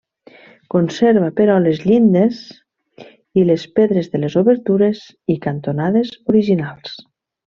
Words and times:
Conserva 0.75 1.27
però 1.39 1.57
les 1.65 1.81
llindes 1.89 2.39
i 3.41 3.45
les 3.51 3.67
pedres 3.81 4.09
de 4.15 4.23
les 4.25 4.39
obertures 4.43 5.03
i 5.35 5.39
cantonades 5.47 6.15
originals. 6.35 6.97